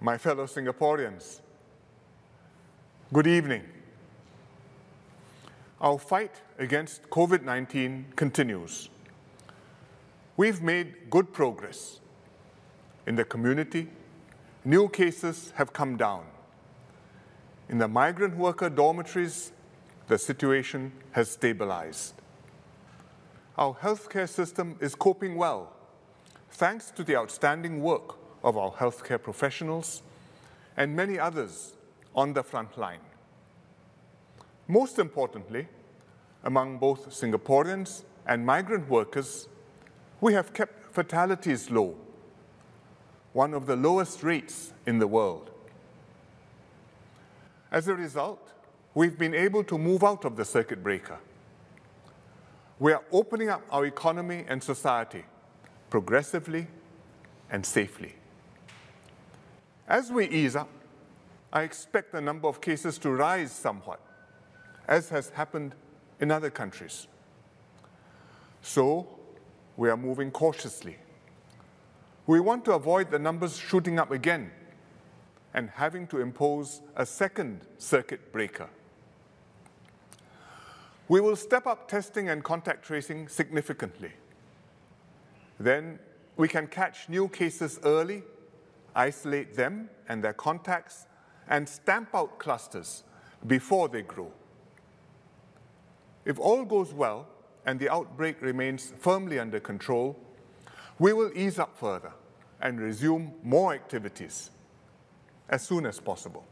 [0.00, 1.40] my fellow Singaporeans,
[3.12, 3.62] good evening.
[5.80, 8.90] Our fight against COVID 19 continues.
[10.36, 12.00] We've made good progress.
[13.06, 13.88] In the community,
[14.64, 16.24] new cases have come down.
[17.68, 19.52] In the migrant worker dormitories,
[20.08, 22.14] the situation has stabilized.
[23.56, 25.72] Our healthcare system is coping well,
[26.50, 28.16] thanks to the outstanding work
[28.46, 30.02] of our healthcare professionals
[30.76, 31.72] and many others
[32.14, 33.00] on the front line.
[34.68, 35.66] Most importantly,
[36.44, 39.48] among both Singaporeans and migrant workers,
[40.20, 41.96] we have kept fatalities low,
[43.32, 45.50] one of the lowest rates in the world.
[47.72, 48.52] As a result,
[48.94, 51.18] we've been able to move out of the circuit breaker.
[52.78, 55.24] We are opening up our economy and society
[55.90, 56.68] progressively
[57.50, 58.14] and safely.
[59.88, 60.68] As we ease up,
[61.52, 64.00] I expect the number of cases to rise somewhat,
[64.88, 65.74] as has happened
[66.20, 67.06] in other countries.
[68.62, 69.06] So,
[69.76, 70.96] we are moving cautiously.
[72.26, 74.50] We want to avoid the numbers shooting up again
[75.54, 78.68] and having to impose a second circuit breaker.
[81.08, 84.10] We will step up testing and contact tracing significantly.
[85.60, 86.00] Then
[86.36, 88.24] we can catch new cases early,
[88.96, 91.06] isolate them and their contacts,
[91.48, 93.04] and stamp out clusters
[93.46, 94.32] before they grow.
[96.24, 97.28] If all goes well
[97.64, 100.18] and the outbreak remains firmly under control,
[100.98, 102.12] we will ease up further
[102.60, 104.50] and resume more activities
[105.48, 106.44] as soon as possible.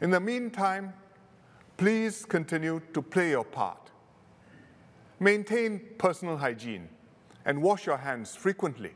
[0.00, 0.92] In the meantime,
[1.76, 3.90] please continue to play your part.
[5.20, 6.88] Maintain personal hygiene
[7.44, 8.92] and wash your hands frequently.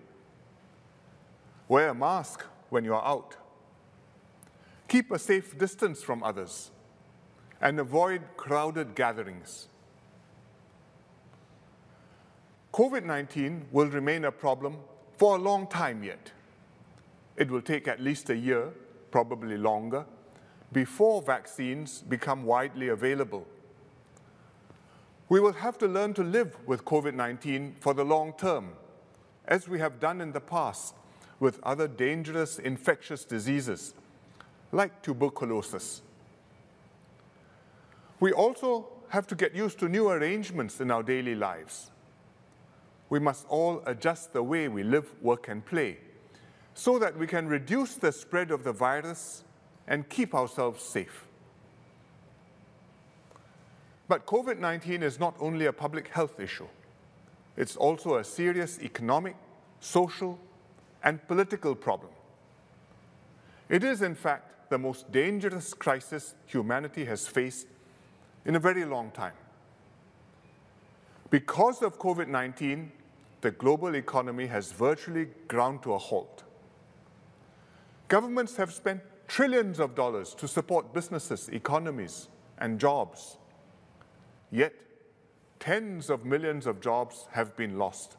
[1.68, 3.36] Wear a mask when you are out.
[4.88, 6.70] Keep a safe distance from others
[7.60, 9.68] and avoid crowded gatherings.
[12.72, 14.78] COVID 19 will remain a problem
[15.16, 16.32] for a long time yet.
[17.36, 18.70] It will take at least a year,
[19.10, 20.04] probably longer,
[20.72, 23.46] before vaccines become widely available.
[25.28, 28.72] We will have to learn to live with COVID 19 for the long term,
[29.46, 30.94] as we have done in the past
[31.42, 33.94] with other dangerous infectious diseases
[34.70, 36.00] like tuberculosis.
[38.20, 41.90] We also have to get used to new arrangements in our daily lives.
[43.10, 45.98] We must all adjust the way we live, work, and play
[46.74, 49.42] so that we can reduce the spread of the virus
[49.88, 51.24] and keep ourselves safe.
[54.06, 56.68] But COVID 19 is not only a public health issue,
[57.56, 59.34] it's also a serious economic,
[59.80, 60.38] social,
[61.04, 62.12] and political problem.
[63.68, 67.66] It is, in fact, the most dangerous crisis humanity has faced
[68.44, 69.34] in a very long time.
[71.30, 72.92] Because of COVID 19,
[73.40, 76.44] the global economy has virtually ground to a halt.
[78.08, 83.38] Governments have spent trillions of dollars to support businesses, economies, and jobs.
[84.50, 84.74] Yet,
[85.58, 88.16] tens of millions of jobs have been lost.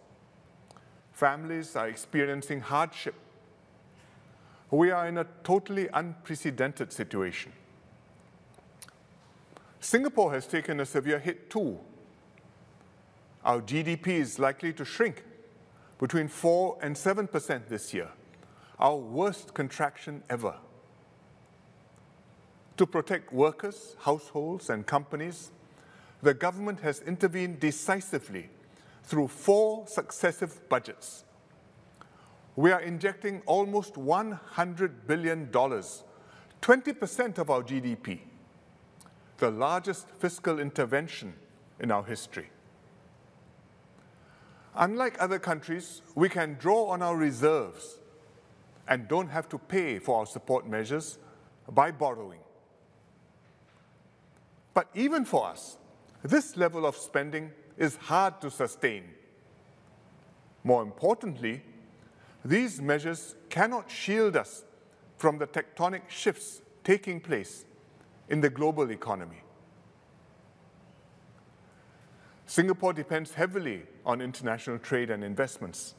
[1.13, 3.15] Families are experiencing hardship.
[4.71, 7.53] We are in a totally unprecedented situation.
[9.79, 11.79] Singapore has taken a severe hit too.
[13.45, 15.23] Our GDP is likely to shrink
[15.99, 18.09] between 4 and 7% this year,
[18.79, 20.55] our worst contraction ever.
[22.77, 25.51] To protect workers, households, and companies,
[26.23, 28.49] the government has intervened decisively
[29.03, 31.23] through four successive budgets.
[32.55, 38.19] We are injecting almost $100 billion, 20% of our GDP,
[39.37, 41.33] the largest fiscal intervention
[41.79, 42.49] in our history.
[44.75, 47.97] Unlike other countries, we can draw on our reserves
[48.87, 51.17] and don't have to pay for our support measures
[51.71, 52.39] by borrowing.
[54.73, 55.77] But even for us,
[56.23, 59.03] this level of spending is hard to sustain.
[60.63, 61.61] More importantly,
[62.45, 64.63] these measures cannot shield us
[65.17, 67.65] from the tectonic shifts taking place
[68.29, 69.41] in the global economy.
[72.45, 75.95] Singapore depends heavily on international trade and investments.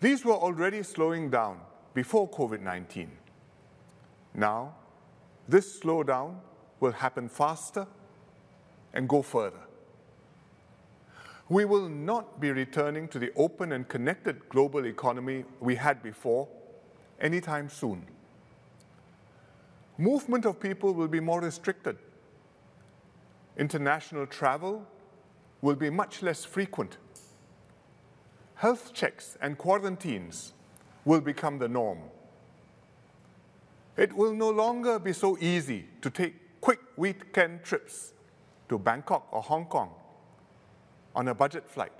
[0.00, 1.60] These were already slowing down
[1.92, 3.10] before COVID 19.
[4.34, 4.74] Now,
[5.48, 6.36] this slowdown
[6.78, 7.86] will happen faster
[8.94, 9.60] and go further.
[11.50, 16.46] We will not be returning to the open and connected global economy we had before
[17.20, 18.06] anytime soon.
[19.98, 21.98] Movement of people will be more restricted.
[23.58, 24.86] International travel
[25.60, 26.98] will be much less frequent.
[28.54, 30.52] Health checks and quarantines
[31.04, 31.98] will become the norm.
[33.96, 38.12] It will no longer be so easy to take quick weekend trips
[38.68, 39.90] to Bangkok or Hong Kong
[41.14, 41.92] on a budget flight.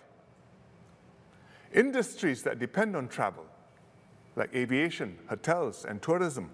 [1.73, 3.47] Industries that depend on travel,
[4.37, 6.51] like aviation, hotels, and tourism,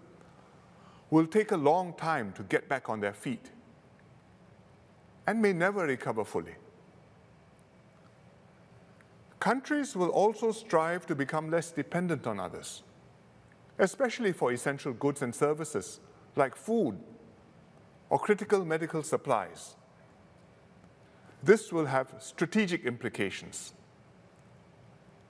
[1.11, 3.51] will take a long time to get back on their feet
[5.27, 6.55] and may never recover fully.
[9.41, 12.83] Countries will also strive to become less dependent on others,
[13.79, 16.01] especially for essential goods and services
[16.35, 16.99] like food
[18.11, 19.77] or critical medical supplies.
[21.43, 23.75] This will have strategic implications.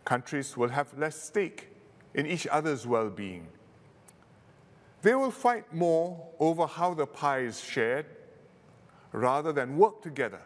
[0.05, 1.69] Countries will have less stake
[2.15, 3.49] in each other's well being.
[5.03, 8.07] They will fight more over how the pie is shared
[9.13, 10.43] rather than work together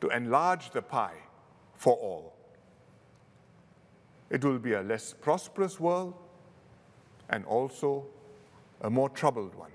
[0.00, 1.18] to enlarge the pie
[1.74, 2.34] for all.
[4.30, 6.14] It will be a less prosperous world
[7.28, 8.06] and also
[8.80, 9.70] a more troubled one.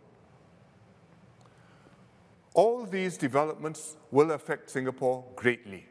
[2.53, 5.85] All these developments will affect Singapore greatly.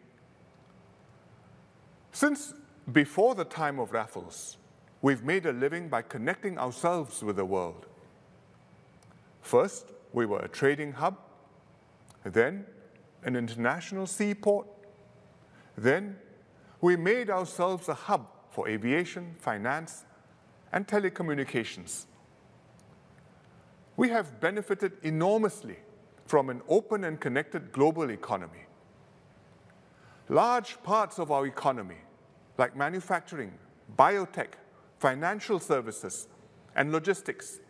[2.13, 2.55] Since
[2.93, 4.57] before the time of Raffles,
[5.03, 7.87] we've made a living by connecting ourselves with the world.
[9.43, 11.19] First, we were a trading hub,
[12.25, 12.67] then
[13.23, 14.67] an international seaport,
[15.77, 16.17] then
[16.81, 20.05] we made ourselves a hub for aviation, finance,
[20.73, 22.07] and telecommunications.
[23.97, 25.77] We have benefited enormously
[26.27, 28.65] from an open and connected global economy.
[30.29, 31.99] Large parts of our economy,
[32.59, 33.53] like manufacturing,
[33.97, 34.55] biotech,
[34.99, 36.27] financial services,
[36.75, 37.61] and logistics,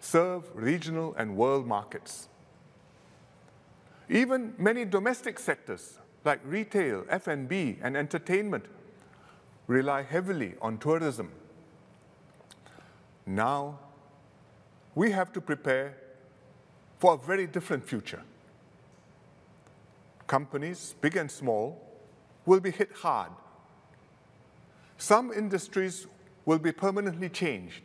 [0.00, 2.28] serve regional and world markets.
[4.08, 8.64] Even many domestic sectors like retail, F&B, and entertainment
[9.66, 11.30] rely heavily on tourism.
[13.26, 13.78] Now,
[14.94, 15.96] we have to prepare
[16.98, 18.22] for a very different future.
[20.26, 21.80] Companies, big and small,
[22.46, 23.30] will be hit hard.
[24.98, 26.06] Some industries
[26.44, 27.82] will be permanently changed.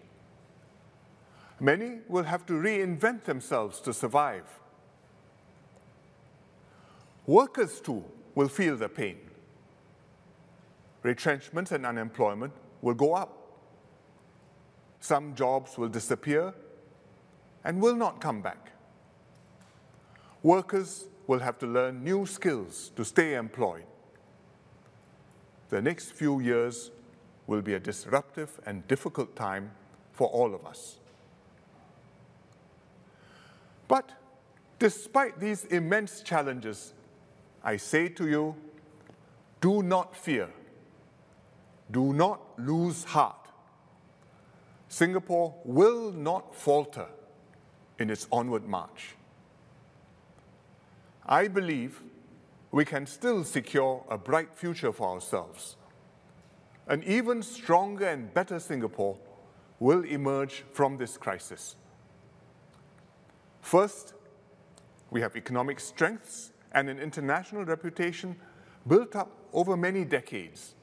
[1.60, 4.46] Many will have to reinvent themselves to survive.
[7.28, 8.04] Workers, too,
[8.34, 9.18] will feel the pain.
[11.04, 13.38] Retrenchments and unemployment will go up.
[15.00, 16.54] Some jobs will disappear
[17.64, 18.72] and will not come back.
[20.44, 23.86] Workers will have to learn new skills to stay employed.
[25.70, 26.92] The next few years
[27.48, 29.72] will be a disruptive and difficult time
[30.12, 30.98] for all of us.
[33.88, 34.12] But
[34.80, 36.94] despite these immense challenges,
[37.64, 38.56] I say to you,
[39.60, 40.50] do not fear.
[41.92, 43.48] Do not lose heart.
[44.88, 47.08] Singapore will not falter
[48.00, 49.16] in its onward march.
[51.26, 52.02] I believe
[52.72, 55.76] we can still secure a bright future for ourselves.
[56.88, 59.18] An even stronger and better Singapore
[59.80, 61.76] will emerge from this crisis.
[63.62, 64.14] First,
[65.10, 68.36] we have economic strengths and an international reputation
[68.88, 70.76] built up over many decades.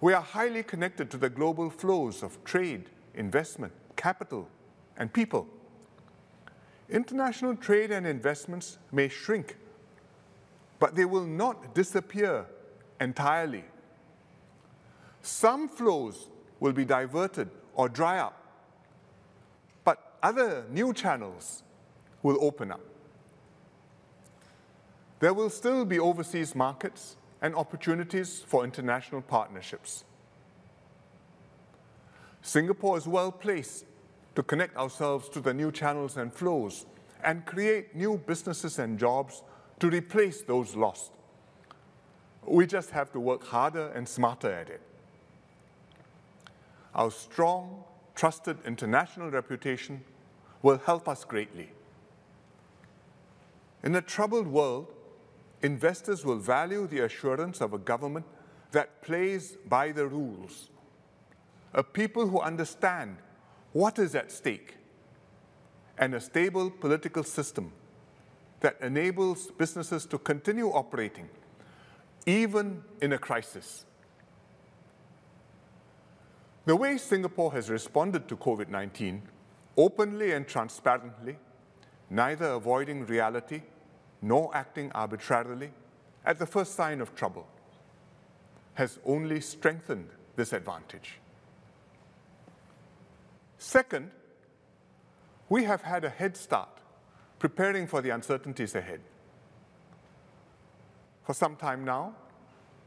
[0.00, 4.48] We are highly connected to the global flows of trade, investment, capital,
[4.96, 5.46] and people.
[6.88, 9.56] International trade and investments may shrink,
[10.78, 12.46] but they will not disappear
[13.00, 13.64] entirely.
[15.22, 16.28] Some flows
[16.60, 18.38] will be diverted or dry up,
[19.84, 21.62] but other new channels
[22.22, 22.80] will open up.
[25.20, 30.04] There will still be overseas markets and opportunities for international partnerships.
[32.42, 33.84] Singapore is well placed
[34.34, 36.86] to connect ourselves to the new channels and flows
[37.22, 39.42] and create new businesses and jobs
[39.80, 41.12] to replace those lost.
[42.46, 44.80] We just have to work harder and smarter at it.
[46.94, 47.84] Our strong,
[48.14, 50.04] trusted international reputation
[50.62, 51.70] will help us greatly.
[53.82, 54.92] In a troubled world,
[55.62, 58.26] investors will value the assurance of a government
[58.72, 60.70] that plays by the rules,
[61.74, 63.16] a people who understand
[63.72, 64.76] what is at stake,
[65.98, 67.72] and a stable political system
[68.60, 71.28] that enables businesses to continue operating
[72.26, 73.84] even in a crisis.
[76.64, 79.22] The way Singapore has responded to COVID 19,
[79.76, 81.36] openly and transparently,
[82.08, 83.62] neither avoiding reality
[84.20, 85.70] nor acting arbitrarily
[86.24, 87.48] at the first sign of trouble,
[88.74, 91.18] has only strengthened this advantage.
[93.62, 94.10] Second,
[95.48, 96.80] we have had a head start
[97.38, 99.00] preparing for the uncertainties ahead.
[101.22, 102.16] For some time now,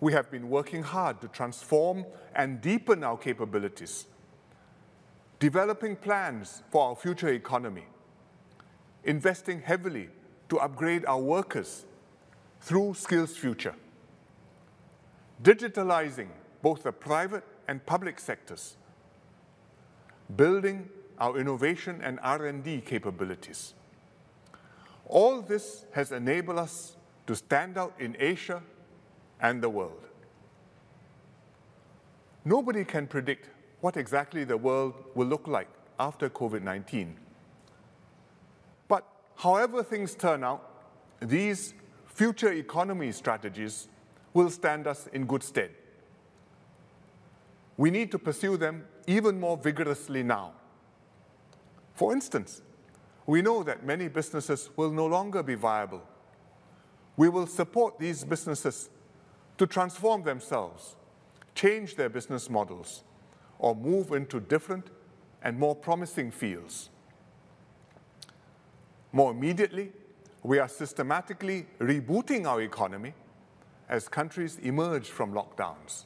[0.02, 2.06] we have been working hard to transform
[2.36, 4.08] and deepen our capabilities,
[5.40, 7.86] developing plans for our future economy,
[9.06, 10.10] investing heavily
[10.50, 11.86] to upgrade our workers
[12.60, 13.76] through Skills Future,
[15.42, 16.28] digitalizing
[16.62, 18.76] both the private and public sectors,
[20.36, 20.90] building
[21.20, 23.74] our innovation and R&D capabilities.
[25.08, 26.96] All this has enabled us
[27.28, 28.62] to stand out in Asia
[29.40, 30.06] and the world.
[32.44, 33.50] Nobody can predict
[33.82, 35.68] what exactly the world will look like
[36.00, 37.18] after COVID 19.
[38.88, 39.06] But
[39.36, 40.72] however things turn out,
[41.20, 41.74] these
[42.06, 43.88] future economy strategies
[44.34, 45.72] will stand us in good stead.
[47.78, 50.54] We need to pursue them even more vigorously now.
[51.94, 52.62] For instance,
[53.26, 56.04] we know that many businesses will no longer be viable.
[57.18, 58.90] We will support these businesses
[59.58, 60.96] to transform themselves,
[61.56, 63.04] change their business models,
[63.58, 64.90] or move into different
[65.42, 66.90] and more promising fields.
[69.12, 69.94] More immediately,
[70.44, 73.14] we are systematically rebooting our economy
[73.88, 76.06] as countries emerge from lockdowns.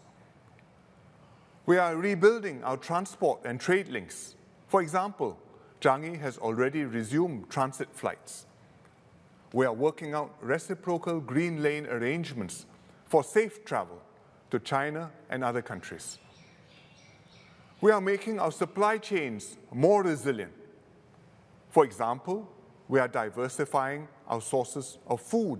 [1.69, 4.33] We are rebuilding our transport and trade links.
[4.69, 5.37] For example,
[5.79, 8.47] Changi has already resumed transit flights.
[9.53, 12.65] We are working out reciprocal green lane arrangements
[13.05, 14.01] for safe travel
[14.49, 16.17] to China and other countries.
[17.81, 20.53] We are making our supply chains more resilient.
[21.69, 22.49] For example,
[22.87, 25.59] we are diversifying our sources of food.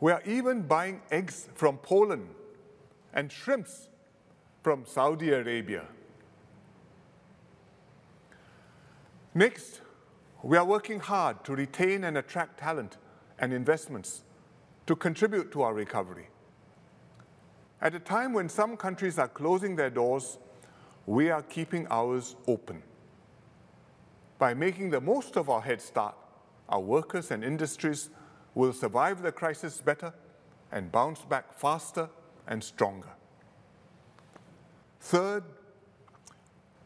[0.00, 2.30] We are even buying eggs from Poland
[3.12, 3.89] and shrimps
[4.62, 5.84] from Saudi Arabia.
[9.34, 9.80] Next,
[10.42, 12.96] we are working hard to retain and attract talent
[13.38, 14.22] and investments
[14.86, 16.28] to contribute to our recovery.
[17.80, 20.38] At a time when some countries are closing their doors,
[21.06, 22.82] we are keeping ours open.
[24.38, 26.14] By making the most of our head start,
[26.68, 28.10] our workers and industries
[28.54, 30.12] will survive the crisis better
[30.72, 32.08] and bounce back faster
[32.46, 33.08] and stronger.
[35.00, 35.44] Third,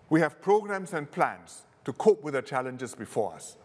[0.09, 3.57] we have programs and plans to cope with the challenges before us.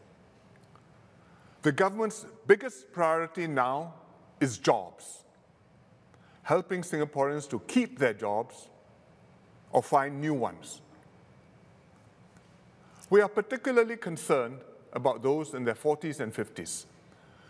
[1.62, 3.94] The government's biggest priority now
[4.40, 5.24] is jobs,
[6.44, 8.70] helping Singaporeans to keep their jobs
[9.72, 10.82] or find new ones.
[13.10, 14.60] We are particularly concerned
[14.94, 16.86] about those in their 40s and 50s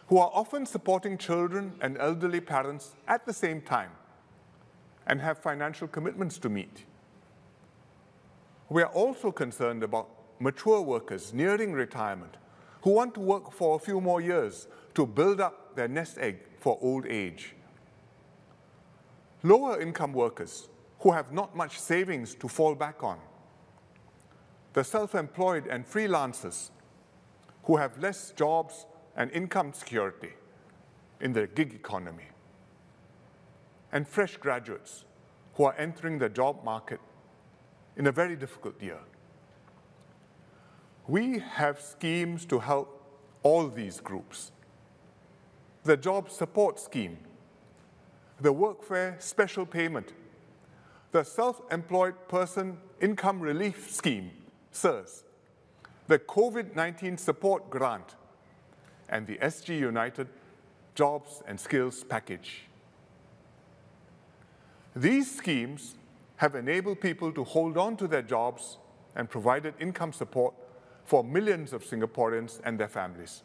[0.08, 3.91] who are often supporting children and elderly parents at the same time
[5.06, 6.86] and have financial commitments to meet.
[8.69, 10.09] We are also concerned about
[10.39, 12.38] mature workers nearing retirement
[12.81, 16.39] who want to work for a few more years to build up their nest egg
[16.59, 17.55] for old age.
[19.41, 23.19] Lower income workers who have not much savings to fall back on.
[24.73, 26.69] The self employed and freelancers
[27.63, 28.85] who have less jobs
[29.15, 30.33] and income security
[31.21, 32.27] in the gig economy.
[33.91, 35.05] And fresh graduates
[35.55, 36.99] who are entering the job market
[38.00, 38.98] in a very difficult year.
[41.06, 43.03] We have schemes to help
[43.44, 44.53] all these groups.
[45.84, 47.18] The Job Support Scheme,
[48.39, 50.13] the Workfare Special Payment,
[51.12, 54.32] the Self-Employed Person Income Relief Scheme,
[54.72, 55.25] SIRS,
[56.08, 58.15] the COVID-19 Support Grant,
[59.10, 60.27] and the SG United
[60.96, 62.62] Jobs and Skills Package.
[64.96, 65.96] These schemes
[66.39, 68.77] have enabled people to hold on to their jobs
[69.13, 70.53] and provided income support
[71.03, 73.43] for millions of Singaporeans and their families.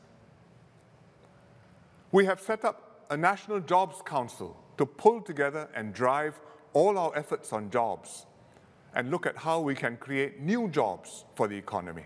[2.13, 6.39] We have set up a National Jobs Council to pull together and drive
[6.73, 8.27] all our efforts on jobs
[8.95, 12.05] and look at how we can create new jobs for the economy.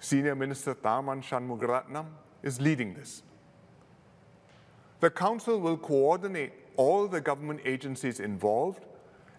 [0.00, 2.06] Senior Minister Tharman Shanmugaratnam
[2.42, 3.22] is leading this.
[5.00, 8.86] The Council will coordinate all the government agencies involved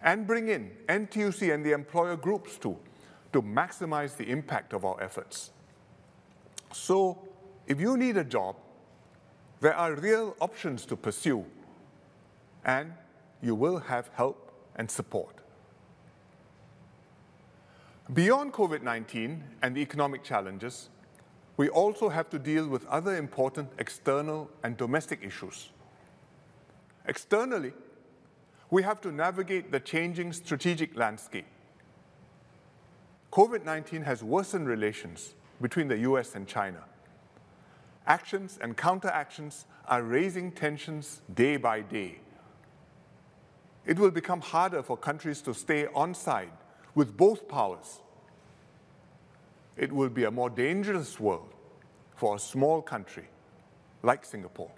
[0.06, 2.78] and bring in NTUC and the employer groups too
[3.32, 5.50] to maximize the impact of our efforts.
[6.72, 7.18] So,
[7.66, 8.56] if you need a job,
[9.60, 11.44] there are real options to pursue,
[12.64, 12.92] and
[13.42, 15.34] you will have help and support.
[18.14, 20.88] Beyond COVID 19 and the economic challenges,
[21.56, 25.70] we also have to deal with other important external and domestic issues.
[27.06, 27.72] Externally,
[28.70, 31.46] we have to navigate the changing strategic landscape.
[33.32, 36.82] COVID 19 has worsened relations between the US and China.
[38.06, 42.20] Actions and counteractions are raising tensions day by day.
[43.84, 46.50] It will become harder for countries to stay on side
[46.94, 48.00] with both powers.
[49.76, 51.52] It will be a more dangerous world
[52.16, 53.28] for a small country
[54.02, 54.70] like Singapore.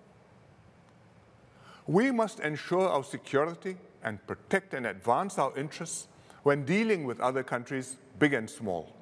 [1.89, 6.07] We must ensure our security and protect and advance our interests
[6.43, 8.95] when dealing with other countries, big and small.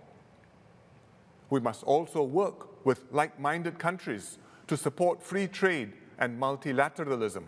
[1.51, 4.39] We must also work with like minded countries
[4.69, 7.43] to support free trade and multilateralism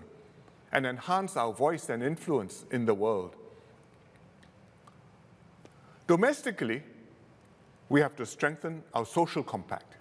[0.73, 3.37] and enhance our voice and influence in the world.
[6.09, 6.83] Domestically,
[7.89, 9.95] we have to strengthen our social compact.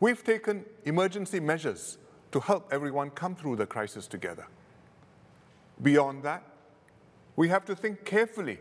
[0.00, 1.98] We've taken emergency measures
[2.32, 4.46] to help everyone come through the crisis together.
[5.82, 6.42] Beyond that,
[7.36, 8.58] we have to think carefully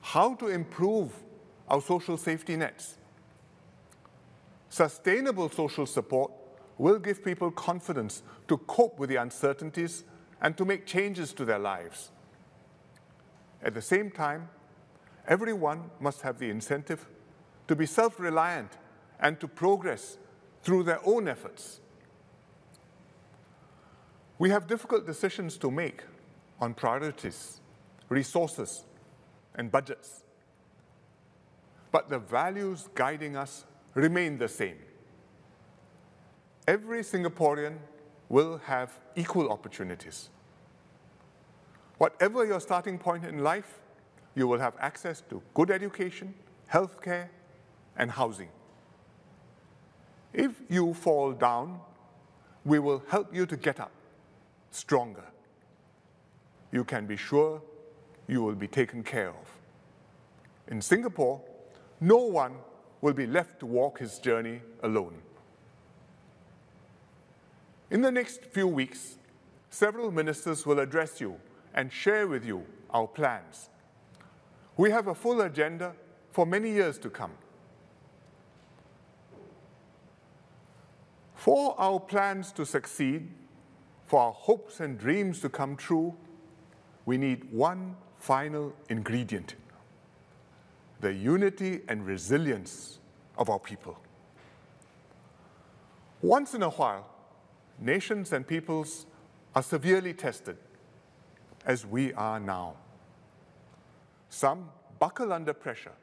[0.00, 1.12] how to improve
[1.68, 2.96] our social safety nets.
[4.68, 6.32] Sustainable social support
[6.78, 10.04] will give people confidence to cope with the uncertainties
[10.40, 12.10] and to make changes to their lives.
[13.62, 14.48] At the same time,
[15.28, 17.06] everyone must have the incentive
[17.68, 18.72] to be self reliant
[19.20, 20.18] and to progress
[20.62, 21.81] through their own efforts.
[24.42, 26.02] We have difficult decisions to make
[26.60, 27.60] on priorities,
[28.08, 28.82] resources,
[29.54, 30.24] and budgets.
[31.92, 34.78] But the values guiding us remain the same.
[36.66, 37.76] Every Singaporean
[38.28, 40.28] will have equal opportunities.
[41.98, 43.78] Whatever your starting point in life,
[44.34, 46.34] you will have access to good education,
[46.68, 47.28] healthcare,
[47.96, 48.48] and housing.
[50.32, 51.78] If you fall down,
[52.64, 53.92] we will help you to get up
[54.72, 55.24] stronger.
[56.72, 57.62] You can be sure
[58.26, 59.60] you will be taken care of.
[60.68, 61.40] In Singapore,
[62.00, 62.54] no one
[63.00, 65.14] will be left to walk his journey alone.
[67.90, 69.16] In the next few weeks,
[69.70, 71.38] several ministers will address you
[71.74, 73.68] and share with you our plans.
[74.76, 75.92] We have a full agenda
[76.30, 77.32] for many years to come.
[81.34, 83.28] For our plans to succeed,
[84.12, 86.14] for our hopes and dreams to come true,
[87.06, 89.54] we need one final ingredient
[91.00, 92.98] the unity and resilience
[93.38, 93.98] of our people.
[96.20, 97.08] Once in a while,
[97.80, 99.06] nations and peoples
[99.54, 100.58] are severely tested,
[101.64, 102.74] as we are now.
[104.28, 105.96] Some buckle under pressure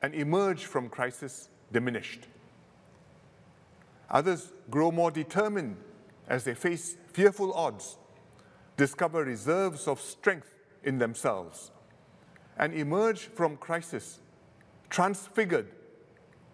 [0.00, 2.20] and emerge from crisis diminished.
[4.10, 5.76] Others grow more determined
[6.28, 7.98] as they face fearful odds,
[8.76, 11.72] discover reserves of strength in themselves,
[12.56, 14.20] and emerge from crisis
[14.90, 15.68] transfigured,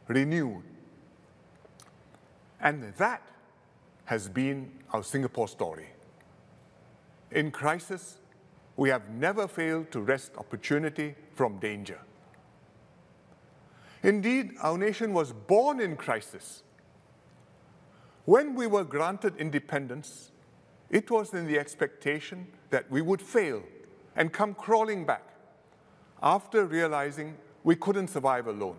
[0.08, 0.62] renewed.
[2.60, 3.22] And that
[4.06, 5.88] has been our Singapore story.
[7.30, 8.18] In crisis,
[8.76, 11.98] we have never failed to wrest opportunity from danger.
[14.02, 16.62] Indeed, our nation was born in crisis.
[18.24, 20.30] When we were granted independence,
[20.90, 23.62] it was in the expectation that we would fail
[24.16, 25.28] and come crawling back
[26.22, 28.78] after realizing we couldn't survive alone.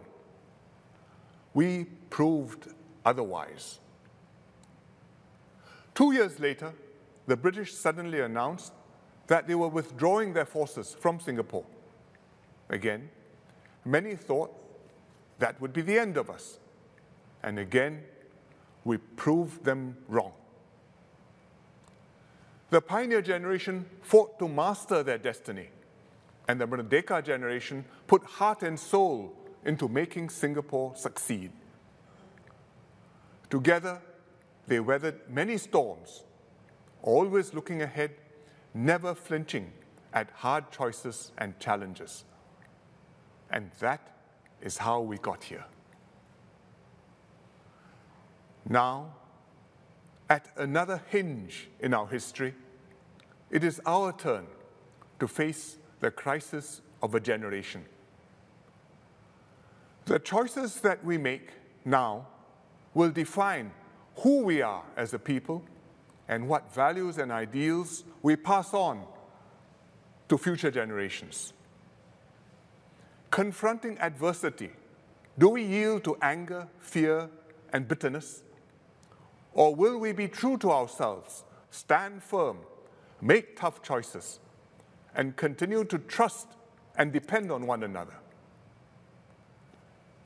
[1.53, 2.69] We proved
[3.05, 3.79] otherwise.
[5.93, 6.73] Two years later,
[7.27, 8.73] the British suddenly announced
[9.27, 11.65] that they were withdrawing their forces from Singapore.
[12.69, 13.10] Again,
[13.84, 14.53] many thought
[15.39, 16.60] that would be the end of us.
[17.43, 18.03] And again,
[18.86, 20.32] we proved them wrong.
[22.69, 25.69] The pioneer generation fought to master their destiny,
[26.48, 31.52] and the Merdeka generation put heart and soul into making Singapore succeed.
[33.50, 34.02] Together,
[34.67, 36.24] they weathered many storms,
[37.02, 38.12] always looking ahead,
[38.74, 39.71] never flinching
[40.13, 42.24] at hard choices and challenges.
[43.50, 44.15] And that
[44.62, 45.65] is how we got here.
[48.67, 49.13] Now,
[50.30, 52.54] at another hinge in our history,
[53.51, 54.47] it is our turn
[55.19, 57.86] to face the crisis of a generation.
[60.06, 61.49] The choices that we make
[61.84, 62.28] now
[62.93, 63.71] will define
[64.17, 65.63] who we are as a people
[66.28, 69.04] and what values and ideals we pass on
[70.28, 71.54] to future generations.
[73.36, 74.69] confronting adversity,
[75.38, 77.30] do we yield to anger, fear,
[77.73, 78.43] and bitterness?
[79.55, 82.57] Or will we be true to ourselves, stand firm,
[83.21, 84.39] make tough choices,
[85.15, 86.49] and continue to trust
[86.97, 88.15] and depend on one another?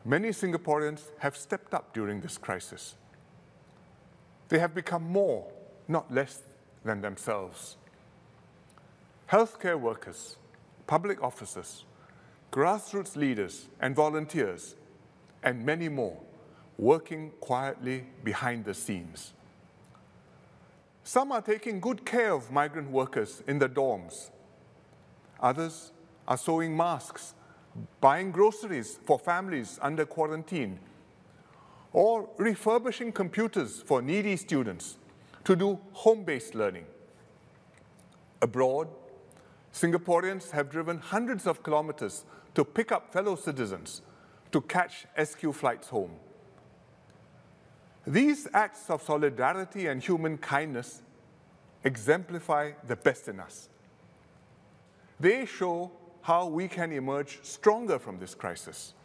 [0.03, 2.95] Many Singaporeans have stepped up during this crisis.
[4.47, 5.45] They have become more,
[5.87, 6.41] not less,
[6.83, 7.77] than themselves.
[9.31, 10.37] Healthcare workers,
[10.87, 11.85] public officers,
[12.51, 14.75] grassroots leaders and volunteers,
[15.43, 16.17] and many more
[16.79, 19.33] working quietly behind the scenes.
[21.03, 24.29] Some are taking good care of migrant workers in the dorms.
[25.41, 25.91] Others
[26.25, 27.33] are sewing masks,
[27.99, 30.79] buying groceries for families under quarantine,
[31.91, 34.97] or refurbishing computers for needy students
[35.43, 36.85] to do home-based learning.
[38.41, 38.87] Abroad,
[39.73, 42.23] Singaporeans have driven hundreds of kilometers
[42.55, 44.01] to pick up fellow citizens
[44.51, 46.11] to catch SQ flights home.
[48.09, 51.03] These acts of solidarity and human kindness
[51.83, 53.69] exemplify the best in us.
[55.19, 55.91] They show
[56.23, 58.95] how we can emerge stronger from this crisis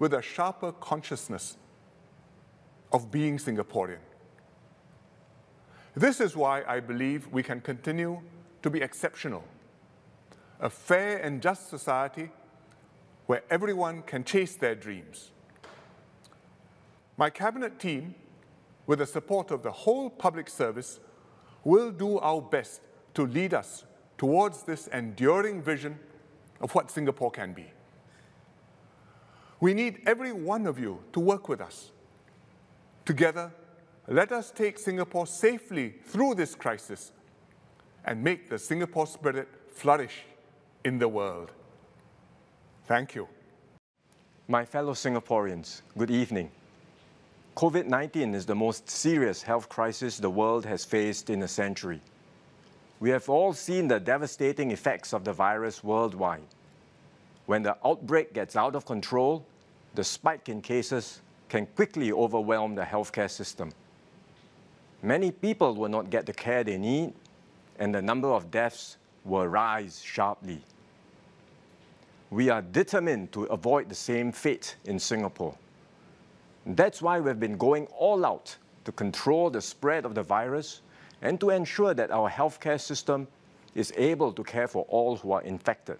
[0.00, 1.56] with a sharper consciousness
[2.90, 4.00] of being Singaporean.
[5.94, 8.20] This is why I believe we can continue
[8.62, 9.44] to be exceptional,
[10.58, 12.30] a fair and just society
[13.26, 15.30] where everyone can chase their dreams.
[17.16, 18.16] My cabinet team,
[18.88, 20.98] with the support of the whole public service,
[21.62, 22.80] will do our best
[23.12, 23.84] to lead us
[24.16, 25.98] towards this enduring vision
[26.62, 27.66] of what Singapore can be.
[29.60, 31.90] We need every one of you to work with us.
[33.04, 33.52] Together,
[34.06, 37.12] let us take Singapore safely through this crisis
[38.06, 40.22] and make the Singapore spirit flourish
[40.84, 41.52] in the world.
[42.86, 43.28] Thank you.
[44.46, 46.50] My fellow Singaporeans, good evening.
[47.58, 52.00] COVID 19 is the most serious health crisis the world has faced in a century.
[53.00, 56.46] We have all seen the devastating effects of the virus worldwide.
[57.46, 59.44] When the outbreak gets out of control,
[59.96, 63.72] the spike in cases can quickly overwhelm the healthcare system.
[65.02, 67.12] Many people will not get the care they need,
[67.80, 70.62] and the number of deaths will rise sharply
[72.30, 75.54] we are determined to avoid the same fate in Singapore.
[76.68, 80.82] That's why we've been going all out to control the spread of the virus
[81.22, 83.26] and to ensure that our healthcare system
[83.74, 85.98] is able to care for all who are infected.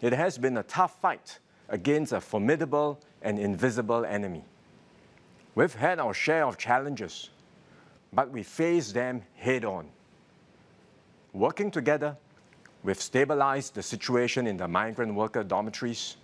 [0.00, 4.44] It has been a tough fight against a formidable and invisible enemy.
[5.54, 7.30] We've had our share of challenges,
[8.12, 9.88] but we faced them head on.
[11.32, 12.16] Working together,
[12.82, 16.16] We've stabilized the situation in the migrant worker dormitories.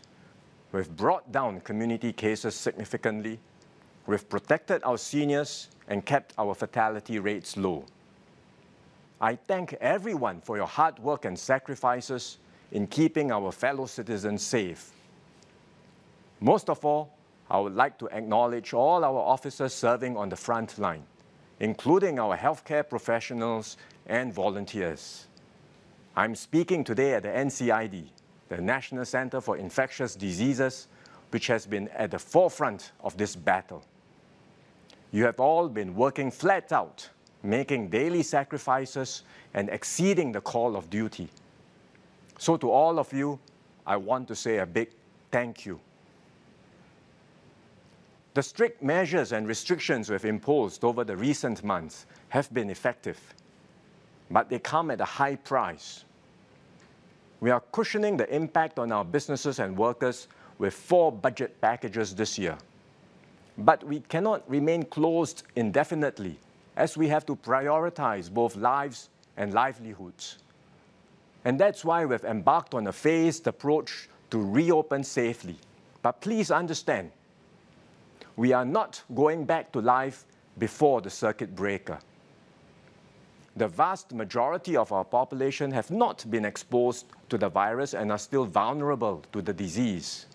[0.77, 3.39] We've brought down community cases significantly.
[4.07, 7.87] We've protected our seniors and kept our fatality rates low.
[9.19, 12.37] I thank everyone for your hard work and sacrifices
[12.73, 14.93] in keeping our fellow citizens safe.
[16.41, 17.11] Most of all,
[17.51, 21.05] I would like to acknowledge all our officers serving on the front line,
[21.59, 25.27] including our healthcare professionals and volunteers.
[26.15, 28.09] I'm speaking today at the NCID,
[28.49, 30.89] the National Center for Infectious Diseases,
[31.31, 33.83] which has been at the forefront of this battle.
[35.13, 37.09] You have all been working flat out,
[37.43, 39.23] making daily sacrifices
[39.55, 41.29] and exceeding the call of duty.
[42.39, 43.39] So, to all of you,
[43.87, 44.91] I want to say a big
[45.31, 45.81] thank you.
[48.35, 53.19] The strict measures and restrictions we've imposed over the recent months have been effective,
[54.31, 56.05] but they come at a high price.
[57.40, 62.38] We are cushioning the impact on our businesses and workers with four budget packages this
[62.38, 62.57] year.
[63.59, 66.38] But we cannot remain closed indefinitely
[66.77, 70.38] as we have to prioritize both lives and livelihoods.
[71.44, 75.57] And that's why we've embarked on a phased approach to reopen safely.
[76.03, 77.11] But please understand,
[78.37, 80.25] we are not going back to life
[80.59, 81.99] before the circuit breaker
[83.57, 88.19] the vast majority of our population have not been exposed to the virus and are
[88.19, 90.27] still vulnerable to the disease.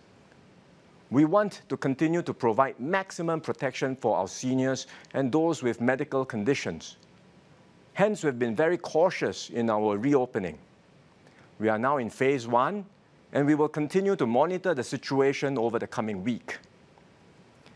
[1.11, 6.25] We want to continue to provide maximum protection for our seniors and those with medical
[6.25, 6.97] conditions.
[7.93, 10.57] Hence, we've been very cautious in our reopening.
[11.59, 12.85] We are now in phase one,
[13.33, 16.57] and we will continue to monitor the situation over the coming week.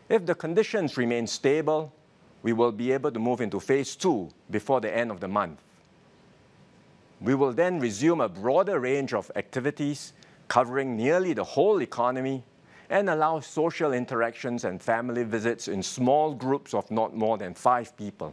[0.10, 1.94] If the conditions remain stable,
[2.46, 5.60] we will be able to move into phase two before the end of the month.
[7.20, 10.14] We will then resume a broader range of activities
[10.48, 12.44] covering nearly the whole economy
[12.92, 17.98] and allow social interactions and family visits in small groups of not more than five
[17.98, 18.32] people.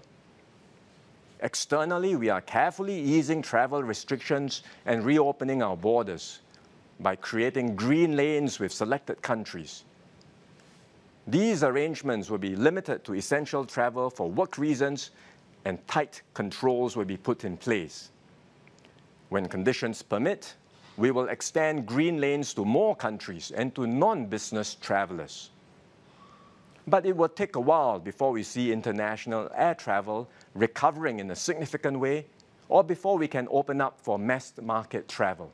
[1.40, 6.40] Externally, we are carefully easing travel restrictions and reopening our borders
[7.00, 9.84] by creating green lanes with selected countries.
[11.26, 15.10] These arrangements will be limited to essential travel for work reasons
[15.64, 18.10] and tight controls will be put in place.
[19.28, 20.54] When conditions permit,
[20.96, 25.50] we will extend green lanes to more countries and to non-business travelers.
[26.86, 31.36] But it will take a while before we see international air travel recovering in a
[31.36, 32.26] significant way
[32.68, 35.52] or before we can open up for mass market travel.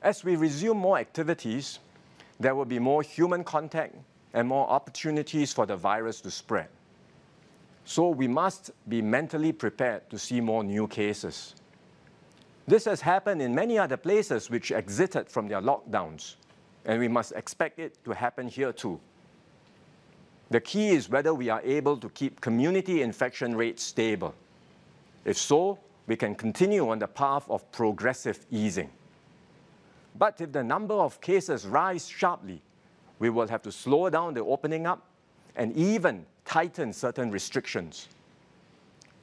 [0.00, 1.80] As we resume more activities,
[2.40, 3.96] there will be more human contact
[4.34, 6.68] and more opportunities for the virus to spread.
[7.84, 11.54] So we must be mentally prepared to see more new cases.
[12.66, 16.34] This has happened in many other places which exited from their lockdowns,
[16.84, 19.00] and we must expect it to happen here too.
[20.50, 24.34] The key is whether we are able to keep community infection rates stable.
[25.24, 28.90] If so, we can continue on the path of progressive easing.
[30.18, 32.60] But if the number of cases rise sharply,
[33.20, 35.06] we will have to slow down the opening up
[35.54, 38.08] and even tighten certain restrictions.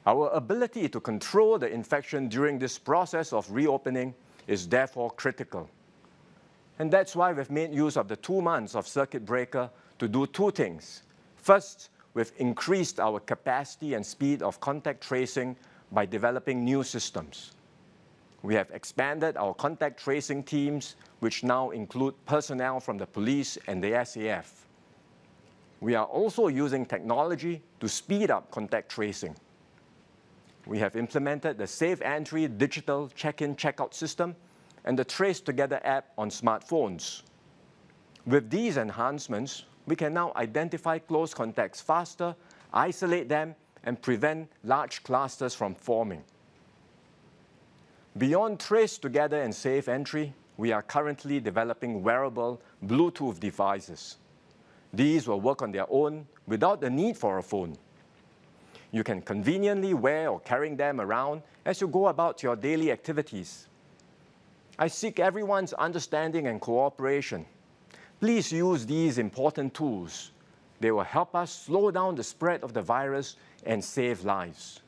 [0.06, 4.14] Our ability to control the infection during this process of reopening
[4.46, 5.68] is therefore critical.
[6.78, 10.26] And that's why we've made use of the two months of circuit breaker to do
[10.26, 11.02] two things.
[11.36, 15.56] First, we've increased our capacity and speed of contact tracing
[15.90, 17.52] by developing new systems.
[18.42, 23.82] We have expanded our contact tracing teams, which now include personnel from the police and
[23.82, 24.46] the SAF.
[25.80, 29.36] We are also using technology to speed up contact tracing
[30.66, 34.34] we have implemented the Safe Entry digital check-in check-out system
[34.84, 37.22] and the Trace Together app on smartphones.
[38.26, 42.34] With these enhancements, we can now identify close contacts faster,
[42.72, 46.24] isolate them, and prevent large clusters from forming.
[48.18, 54.16] Beyond Trace Together and Safe Entry, we are currently developing wearable Bluetooth devices.
[54.90, 57.76] These will work on their own without the need for a phone.
[58.90, 63.68] You can conveniently wear or carry them around as you go about your daily activities.
[64.78, 67.44] I seek everyone's understanding and cooperation.
[68.18, 70.30] Please use these important tools.
[70.80, 74.80] They will help us slow down the spread of the virus and save lives.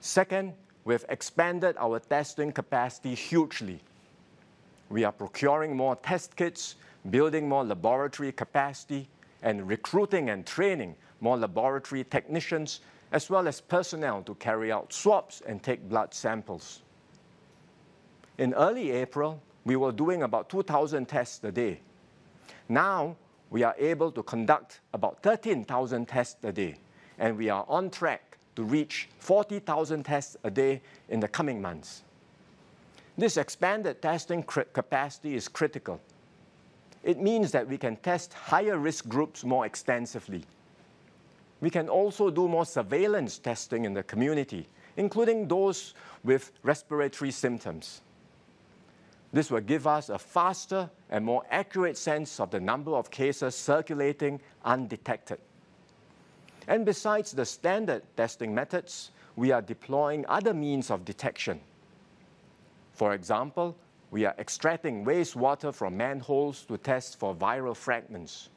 [0.00, 0.52] Second,
[0.84, 3.80] we've expanded our testing capacity hugely.
[4.88, 6.76] We are procuring more test kits,
[7.10, 9.08] building more laboratory capacity,
[9.42, 12.80] and recruiting and training more laboratory technicians
[13.12, 16.82] as well as personnel to carry out swabs and take blood samples.
[18.36, 21.80] In early April, we were doing about 2,000 tests a day.
[22.68, 23.16] Now,
[23.50, 26.76] we are able to conduct about 13,000 tests a day,
[27.18, 28.27] and we are on track
[28.58, 32.02] to reach 40,000 tests a day in the coming months.
[33.16, 36.00] This expanded testing capacity is critical.
[37.02, 40.44] It means that we can test higher risk groups more extensively
[41.60, 48.02] we can also do more surveillance testing in the community, including those with respiratory symptoms.
[49.32, 53.54] This will give us a faster and more accurate sense of the number of cases
[53.54, 55.38] circulating undetected.
[56.68, 61.60] And besides the standard testing methods, we are deploying other means of detection.
[62.92, 63.74] For example,
[64.10, 68.50] we are extracting wastewater from manholes to test for viral fragments.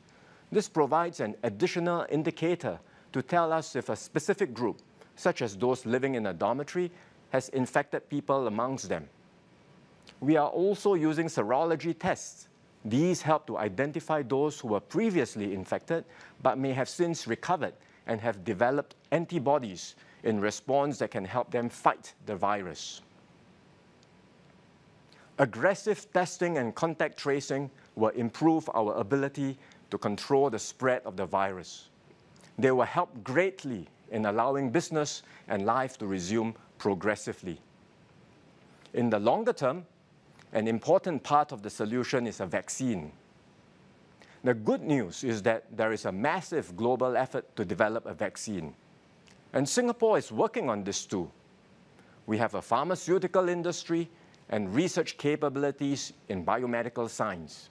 [0.52, 2.80] This provides an additional indicator
[3.14, 4.80] to tell us if a specific group,
[5.16, 6.92] such as those living in a dormitory,
[7.30, 9.08] has infected people amongst them.
[10.20, 12.50] We are also using serology tests.
[12.84, 16.04] These help to identify those who were previously infected
[16.42, 17.74] but may have since recovered
[18.08, 23.02] and have developed antibodies in response that can help them fight the virus.
[25.38, 29.58] Aggressive testing and contact tracing will improve our ability
[29.90, 31.90] to control the spread of the virus.
[32.58, 37.60] They will help greatly in allowing business and life to resume progressively.
[38.94, 39.86] In the longer term,
[40.54, 43.12] an important part of the solution is a vaccine.
[44.44, 48.74] The good news is that there is a massive global effort to develop a vaccine.
[49.54, 51.30] And Singapore is working on this too.
[52.26, 54.10] We have a pharmaceutical industry
[54.50, 57.70] and research capabilities in biomedical science.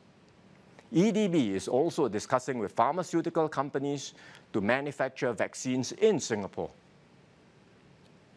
[0.93, 4.15] EDB is also discussing with pharmaceutical companies
[4.53, 6.71] to manufacture vaccines in Singapore.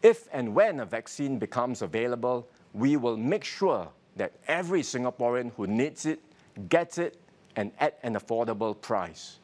[0.02, 5.66] If and when a vaccine becomes available, we will make sure that every Singaporean who
[5.66, 6.20] needs it
[6.68, 7.16] gets it
[7.56, 9.38] and at an affordable price.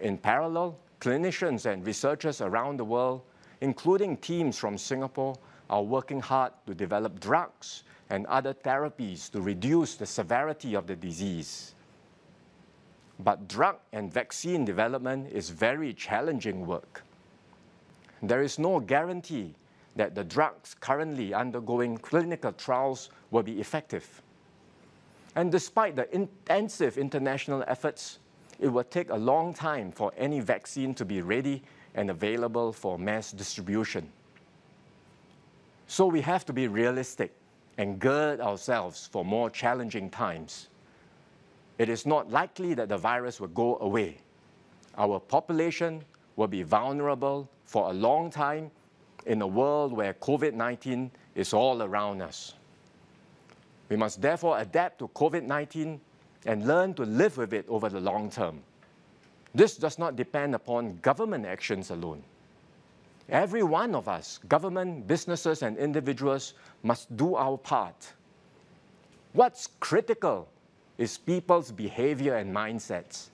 [0.00, 3.22] In parallel, clinicians and researchers around the world,
[3.60, 5.36] including teams from Singapore,
[5.68, 10.96] are working hard to develop drugs and other therapies to reduce the severity of the
[10.96, 11.74] disease.
[13.20, 17.04] But drug and vaccine development is very challenging work.
[18.22, 19.54] There is no guarantee
[19.96, 24.22] that the drugs currently undergoing clinical trials will be effective.
[25.36, 28.18] And despite the intensive international efforts,
[28.58, 31.62] it will take a long time for any vaccine to be ready
[31.94, 34.10] and available for mass distribution.
[35.86, 37.32] So we have to be realistic
[37.78, 40.68] and gird ourselves for more challenging times.
[41.78, 44.18] It is not likely that the virus will go away.
[44.98, 46.04] Our population
[46.36, 48.70] will be vulnerable for a long time
[49.26, 52.54] in a world where COVID 19 is all around us.
[53.90, 56.00] We must therefore adapt to COVID 19
[56.46, 58.62] and learn to live with it over the long term.
[59.54, 62.22] This does not depend upon government actions alone.
[63.28, 68.12] Every one of us, government, businesses, and individuals, must do our part.
[69.32, 70.48] What's critical
[70.98, 73.28] is people's behavior and mindsets.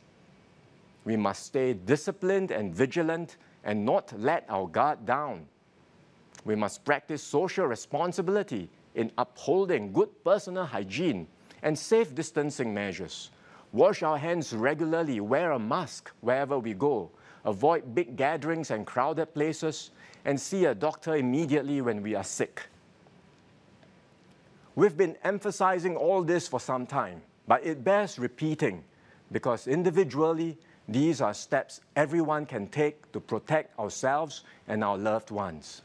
[1.04, 5.46] We must stay disciplined and vigilant and not let our guard down.
[6.44, 11.28] We must practice social responsibility in upholding good personal hygiene
[11.62, 13.30] and safe distancing measures.
[13.72, 17.10] Wash our hands regularly, wear a mask wherever we go,
[17.44, 19.90] avoid big gatherings and crowded places,
[20.24, 22.62] and see a doctor immediately when we are sick.
[24.74, 28.82] We've been emphasizing all this for some time, but it bears repeating
[29.32, 35.82] because individually, these are steps everyone can take to protect ourselves and our loved ones.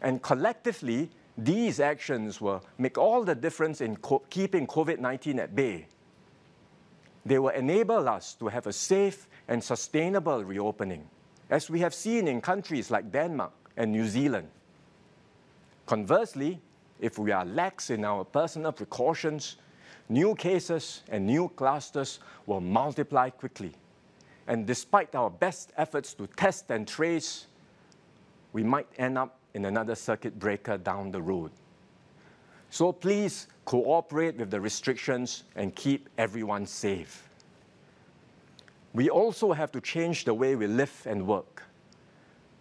[0.00, 5.54] And collectively, these actions will make all the difference in co- keeping COVID 19 at
[5.54, 5.86] bay.
[7.24, 11.08] They will enable us to have a safe and sustainable reopening,
[11.48, 14.48] as we have seen in countries like Denmark and New Zealand.
[15.86, 16.60] Conversely,
[17.00, 19.56] if we are lax in our personal precautions,
[20.08, 23.72] new cases and new clusters will multiply quickly.
[24.48, 27.46] And despite our best efforts to test and trace,
[28.52, 31.50] we might end up in another circuit breaker down the road.
[32.70, 37.28] So please cooperate with the restrictions and keep everyone safe.
[38.92, 41.64] We also have to change the way we live and work.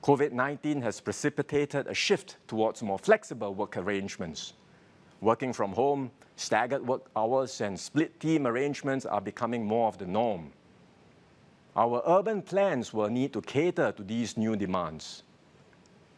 [0.02, 4.54] COVID 19 has precipitated a shift towards more flexible work arrangements.
[5.22, 10.08] Working from home, staggered work hours, and split team arrangements are becoming more of the
[10.08, 10.52] norm.
[11.76, 15.24] Our urban plans will need to cater to these new demands.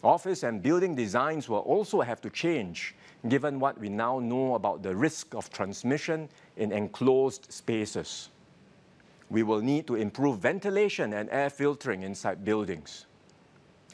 [0.03, 2.95] Office and building designs will also have to change,
[3.27, 8.29] given what we now know about the risk of transmission in enclosed spaces.
[9.29, 13.05] We will need to improve ventilation and air filtering inside buildings.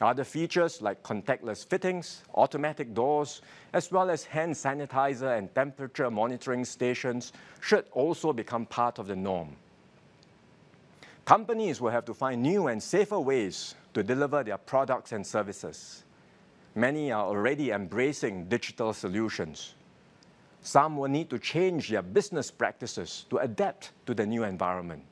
[0.00, 3.40] Other features like contactless fittings, automatic doors,
[3.72, 9.16] as well as hand sanitizer and temperature monitoring stations should also become part of the
[9.16, 9.56] norm.
[11.24, 16.04] Companies will have to find new and safer ways to deliver their products and services.
[16.74, 19.74] Many are already embracing digital solutions.
[20.60, 25.02] Some will need to change their business practices to adapt to the new environment.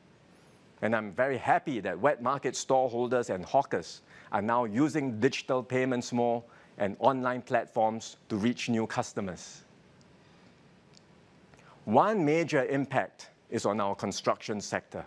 [0.82, 6.12] And I'm very happy that wet market storeholders and hawkers are now using digital payments
[6.12, 6.42] more
[6.76, 9.62] and online platforms to reach new customers.
[11.86, 15.06] One major impact is on our construction sector.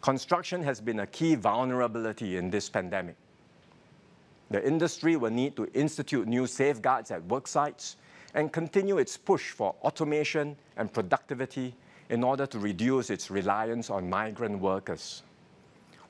[0.00, 3.16] Construction has been a key vulnerability in this pandemic.
[4.50, 7.96] The industry will need to institute new safeguards at work sites
[8.34, 11.74] and continue its push for automation and productivity
[12.08, 15.22] in order to reduce its reliance on migrant workers.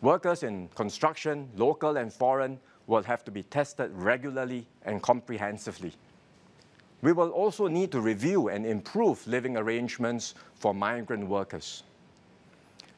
[0.03, 5.93] Workers in construction, local and foreign, will have to be tested regularly and comprehensively.
[7.03, 11.83] We will also need to review and improve living arrangements for migrant workers.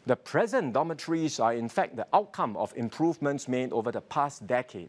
[0.05, 4.88] The present dormitories are, in fact, the outcome of improvements made over the past decade.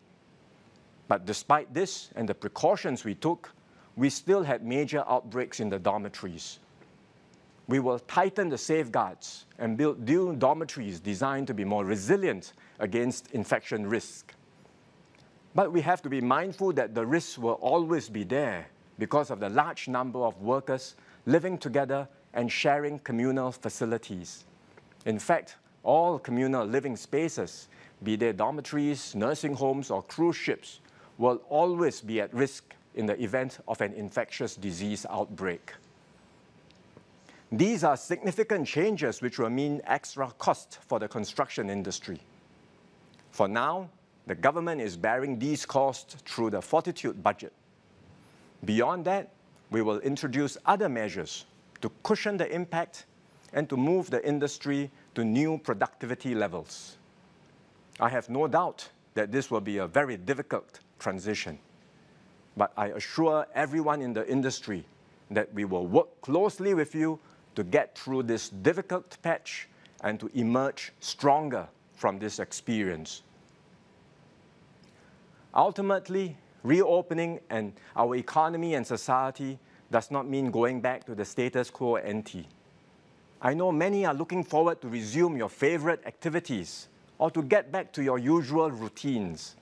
[1.07, 3.51] But despite this and the precautions we took,
[3.95, 6.59] we still had major outbreaks in the dormitories.
[7.67, 13.31] We will tighten the safeguards and build new dormitories designed to be more resilient against
[13.31, 14.33] infection risk.
[15.53, 18.65] But we have to be mindful that the risks will always be there
[18.97, 20.95] because of the large number of workers
[21.27, 24.45] living together and sharing communal facilities.
[25.05, 27.67] In fact, all communal living spaces,
[28.03, 30.79] be they dormitories, nursing homes, or cruise ships,
[31.17, 35.73] will always be at risk in the event of an infectious disease outbreak.
[37.51, 42.19] These are significant changes which will mean extra cost for the construction industry.
[43.31, 43.89] For now,
[44.25, 47.53] the government is bearing these costs through the Fortitude budget.
[48.65, 49.29] Beyond that,
[49.69, 51.45] we will introduce other measures
[51.81, 53.05] to cushion the impact
[53.53, 56.97] and to move the industry to new productivity levels.
[57.99, 61.59] I have no doubt that this will be a very difficult transition,
[62.57, 64.85] but I assure everyone in the industry
[65.29, 67.19] that we will work closely with you
[67.55, 69.67] to get through this difficult patch
[70.01, 73.21] and to emerge stronger from this experience.
[75.53, 79.59] Ultimately, reopening and our economy and society
[79.91, 82.47] does not mean going back to the status quo ante.
[83.45, 86.87] I know many are looking forward to resume your favorite activities
[87.19, 89.57] or to get back to your usual routines.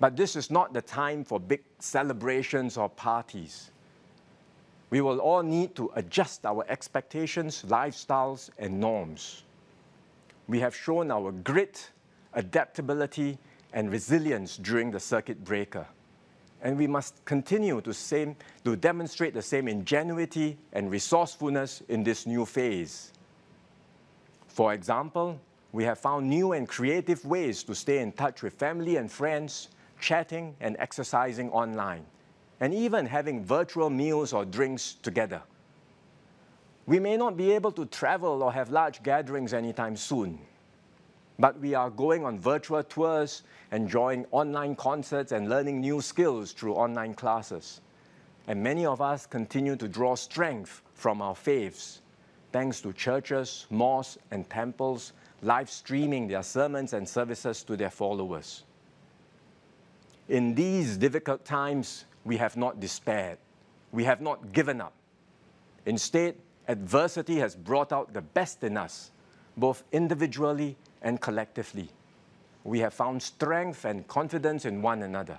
[0.00, 3.70] But this is not the time for big celebrations or parties.
[4.88, 9.42] We will all need to adjust our expectations, lifestyles, and norms.
[10.46, 11.90] We have shown our grit,
[12.32, 13.36] adaptability,
[13.74, 15.86] and resilience during the circuit breaker.
[16.62, 22.26] And we must continue to, same, to demonstrate the same ingenuity and resourcefulness in this
[22.26, 23.12] new phase.
[24.48, 25.40] For example,
[25.72, 29.68] we have found new and creative ways to stay in touch with family and friends,
[30.00, 32.04] chatting and exercising online,
[32.60, 35.42] and even having virtual meals or drinks together.
[36.86, 40.40] We may not be able to travel or have large gatherings anytime soon,
[41.38, 46.74] but we are going on virtual tours, enjoying online concerts, and learning new skills through
[46.74, 47.80] online classes.
[48.48, 52.00] And many of us continue to draw strength from our faiths,
[52.50, 55.12] thanks to churches, mosques, and temples
[55.42, 58.64] live streaming their sermons and services to their followers.
[60.28, 63.38] In these difficult times, we have not despaired.
[63.92, 64.92] We have not given up.
[65.86, 66.34] Instead,
[66.66, 69.12] adversity has brought out the best in us,
[69.56, 71.88] both individually and collectively.
[72.64, 75.38] We have found strength and confidence in one another.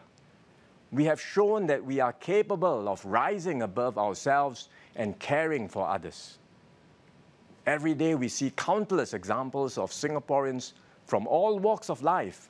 [0.92, 6.38] We have shown that we are capable of rising above ourselves and caring for others.
[7.66, 10.74] Every day we see countless examples of Singaporeans
[11.06, 12.50] from all walks of life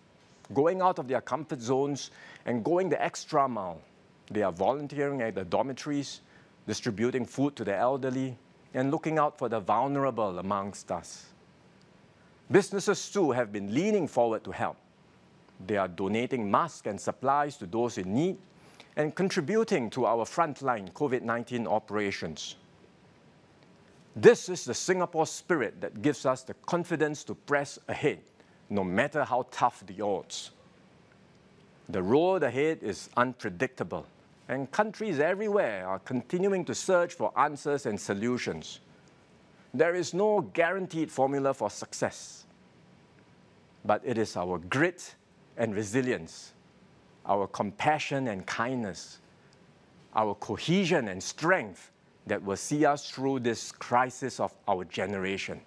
[0.53, 2.11] going out of their comfort zones
[2.45, 3.81] and going the extra mile.
[4.31, 6.21] They are volunteering at the dormitories,
[6.67, 8.37] distributing food to the elderly,
[8.73, 11.25] and looking out for the vulnerable amongst us.
[12.51, 14.77] Businesses too have been leaning forward to help.
[15.65, 18.37] They are donating masks and supplies to those in need
[18.95, 22.55] and contributing to our frontline COVID 19 operations.
[24.15, 28.19] This is the Singapore spirit that gives us the confidence to press ahead,
[28.69, 30.51] no matter how tough the odds.
[31.87, 34.05] The road ahead is unpredictable,
[34.47, 38.79] and countries everywhere are continuing to search for answers and solutions.
[39.73, 42.38] There is no guaranteed formula for success,
[43.85, 45.15] but it is our grit
[45.57, 46.53] and resilience,
[47.25, 49.19] our compassion and kindness,
[50.15, 51.91] our cohesion and strength
[52.27, 55.59] that will see us through this crisis of our generation.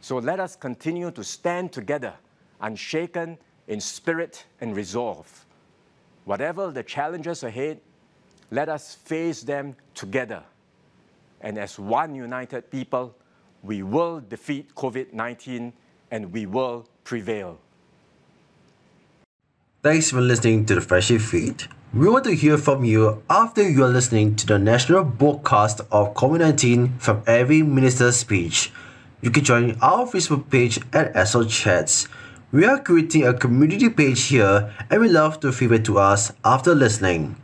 [0.00, 2.14] So let us continue to stand together,
[2.60, 3.38] unshaken
[3.68, 5.44] in spirit and resolve.
[6.24, 7.80] Whatever the challenges ahead,
[8.50, 10.42] let us face them together
[11.40, 13.14] and as one united people,
[13.62, 15.72] we will defeat COVID 19
[16.10, 17.58] and we will prevail.
[19.82, 21.64] Thanks for listening to the Freshie Feed.
[21.94, 26.14] We want to hear from you after you are listening to the national broadcast of
[26.14, 28.72] COVID 19 from every minister's speech.
[29.22, 32.08] You can join our Facebook page at SO Chats.
[32.50, 36.74] We are creating a community page here and we love to feedback to us after
[36.74, 37.36] listening.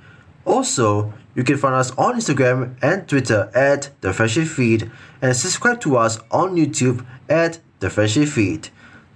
[0.44, 4.90] Also, you can find us on Instagram and Twitter at The Freshie Feed
[5.22, 8.68] and subscribe to us on YouTube at The Freshie Feed.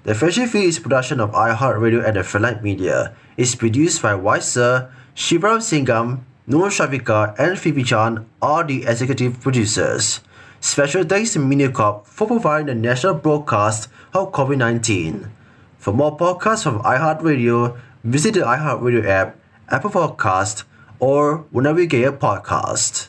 [0.07, 3.13] The Freshie Feed is production of iHeartRadio and the Fairlight Media.
[3.37, 10.21] It's produced by Weiser, Shivaram Singham, Noor Shavika, and Phoebe Chan are the executive producers.
[10.61, 15.29] Special thanks to MediaCorp for providing the national broadcast of COVID 19.
[15.77, 19.37] For more podcasts from iHeartRadio, visit the iHeartRadio app,
[19.71, 20.63] Apple Podcast,
[21.01, 23.09] or whenever you get your podcast.